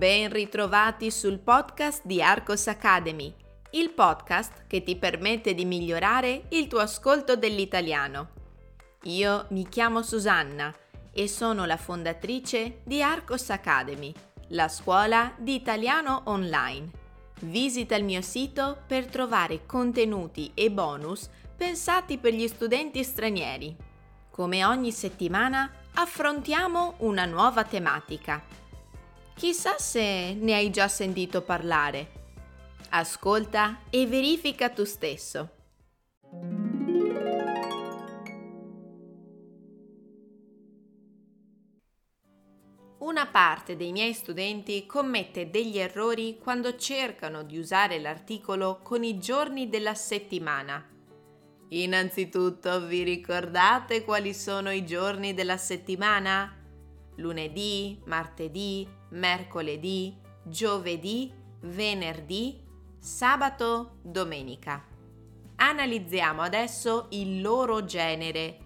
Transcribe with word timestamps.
Ben 0.00 0.32
ritrovati 0.32 1.10
sul 1.10 1.40
podcast 1.40 2.06
di 2.06 2.22
Arcos 2.22 2.68
Academy, 2.68 3.34
il 3.72 3.90
podcast 3.90 4.64
che 4.66 4.82
ti 4.82 4.96
permette 4.96 5.52
di 5.52 5.66
migliorare 5.66 6.44
il 6.52 6.68
tuo 6.68 6.78
ascolto 6.78 7.36
dell'italiano. 7.36 8.30
Io 9.02 9.44
mi 9.50 9.68
chiamo 9.68 10.00
Susanna 10.00 10.74
e 11.12 11.28
sono 11.28 11.66
la 11.66 11.76
fondatrice 11.76 12.80
di 12.82 13.02
Arcos 13.02 13.50
Academy, 13.50 14.10
la 14.48 14.68
scuola 14.68 15.34
di 15.36 15.54
italiano 15.54 16.22
online. 16.24 16.90
Visita 17.40 17.94
il 17.94 18.04
mio 18.04 18.22
sito 18.22 18.78
per 18.86 19.04
trovare 19.04 19.66
contenuti 19.66 20.52
e 20.54 20.70
bonus 20.70 21.28
pensati 21.54 22.16
per 22.16 22.32
gli 22.32 22.48
studenti 22.48 23.04
stranieri. 23.04 23.76
Come 24.30 24.64
ogni 24.64 24.92
settimana 24.92 25.70
affrontiamo 25.92 26.94
una 27.00 27.26
nuova 27.26 27.64
tematica. 27.64 28.60
Chissà 29.40 29.78
se 29.78 30.34
ne 30.34 30.52
hai 30.52 30.68
già 30.68 30.86
sentito 30.86 31.40
parlare. 31.40 32.10
Ascolta 32.90 33.84
e 33.88 34.06
verifica 34.06 34.68
tu 34.68 34.84
stesso. 34.84 35.48
Una 42.98 43.26
parte 43.28 43.76
dei 43.76 43.92
miei 43.92 44.12
studenti 44.12 44.84
commette 44.84 45.48
degli 45.48 45.78
errori 45.78 46.36
quando 46.38 46.76
cercano 46.76 47.42
di 47.42 47.56
usare 47.56 47.98
l'articolo 47.98 48.80
con 48.82 49.02
i 49.02 49.18
giorni 49.18 49.70
della 49.70 49.94
settimana 49.94 50.86
Innanzitutto 51.72 52.84
vi 52.84 53.04
ricordate 53.04 54.04
quali 54.04 54.34
sono 54.34 54.70
i 54.70 54.84
giorni 54.84 55.32
della 55.32 55.56
settimana? 55.56 56.59
Lunedì, 57.20 58.00
martedì, 58.06 58.88
mercoledì, 59.10 60.16
giovedì, 60.42 61.32
venerdì, 61.60 62.58
sabato, 62.98 63.98
domenica. 64.02 64.82
Analizziamo 65.56 66.40
adesso 66.40 67.06
il 67.10 67.42
loro 67.42 67.84
genere. 67.84 68.58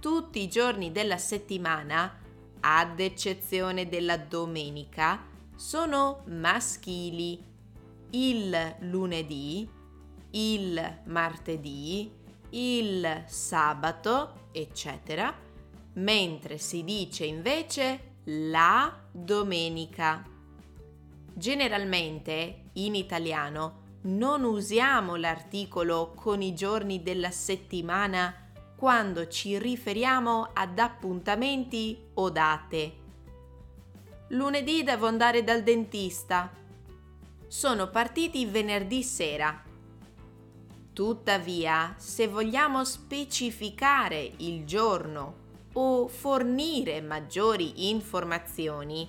Tutti 0.00 0.40
i 0.40 0.48
giorni 0.48 0.92
della 0.92 1.18
settimana, 1.18 2.20
ad 2.60 3.00
eccezione 3.00 3.88
della 3.88 4.16
domenica, 4.16 5.26
sono 5.56 6.22
maschili. 6.26 7.42
Il 8.10 8.76
lunedì, 8.80 9.68
il 10.30 11.00
martedì, 11.06 12.10
il 12.50 13.24
sabato, 13.26 14.48
eccetera, 14.52 15.45
mentre 15.96 16.58
si 16.58 16.84
dice 16.84 17.24
invece 17.24 18.14
la 18.24 18.94
domenica. 19.10 20.24
Generalmente 21.32 22.70
in 22.74 22.94
italiano 22.94 23.84
non 24.02 24.44
usiamo 24.44 25.16
l'articolo 25.16 26.12
con 26.14 26.40
i 26.42 26.54
giorni 26.54 27.02
della 27.02 27.30
settimana 27.30 28.34
quando 28.76 29.28
ci 29.28 29.58
riferiamo 29.58 30.50
ad 30.52 30.78
appuntamenti 30.78 31.98
o 32.14 32.30
date. 32.30 33.04
Lunedì 34.28 34.82
devo 34.82 35.06
andare 35.06 35.44
dal 35.44 35.62
dentista. 35.62 36.50
Sono 37.46 37.88
partiti 37.90 38.44
venerdì 38.44 39.02
sera 39.02 39.62
Tuttavia, 40.96 41.94
se 41.98 42.26
vogliamo 42.26 42.82
specificare 42.82 44.32
il 44.38 44.64
giorno 44.64 45.44
o 45.78 46.08
fornire 46.08 47.00
maggiori 47.00 47.90
informazioni, 47.90 49.08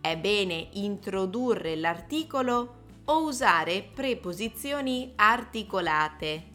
è 0.00 0.16
bene 0.16 0.68
introdurre 0.72 1.76
l'articolo 1.76 2.84
o 3.04 3.22
usare 3.22 3.82
preposizioni 3.82 5.12
articolate. 5.16 6.54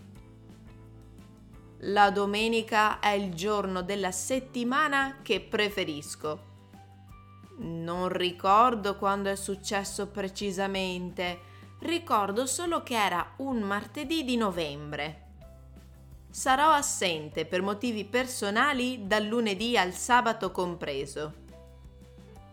La 1.85 2.11
domenica 2.11 2.99
è 2.99 3.09
il 3.09 3.33
giorno 3.33 3.81
della 3.81 4.11
settimana 4.11 5.17
che 5.21 5.41
preferisco. 5.41 6.49
Non 7.57 8.09
ricordo 8.09 8.95
quando 8.95 9.29
è 9.29 9.35
successo 9.35 10.07
precisamente 10.07 11.49
ricordo 11.79 12.45
solo 12.45 12.83
che 12.83 12.95
era 12.95 13.33
un 13.37 13.61
martedì 13.61 14.23
di 14.23 14.37
novembre. 14.37 15.30
Sarò 16.31 16.71
assente 16.71 17.45
per 17.45 17.61
motivi 17.61 18.05
personali 18.05 19.05
dal 19.05 19.25
lunedì 19.25 19.77
al 19.77 19.93
sabato 19.93 20.49
compreso. 20.49 21.33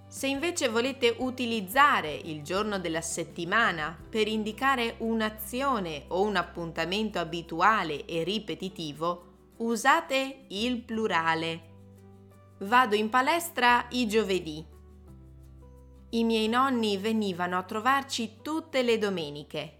Se 0.07 0.27
invece 0.27 0.69
volete 0.69 1.15
utilizzare 1.19 2.13
il 2.13 2.43
giorno 2.43 2.79
della 2.79 3.01
settimana 3.01 3.97
per 4.09 4.29
indicare 4.29 4.97
un'azione 4.99 6.05
o 6.09 6.23
un 6.23 6.37
appuntamento 6.37 7.19
abituale 7.19 8.05
e 8.05 8.25
ripetitivo, 8.25 9.25
usate 9.59 10.45
il 10.49 10.83
plurale. 10.83 11.63
Vado 12.59 12.95
in 12.95 13.09
palestra 13.09 13.87
i 13.91 14.07
giovedì 14.07 14.77
i 16.11 16.25
miei 16.25 16.49
nonni 16.49 16.97
venivano 16.97 17.59
a 17.59 17.63
trovarci 17.65 18.39
tutte 18.41 18.83
le 18.83 18.97
domeniche. 18.97 19.75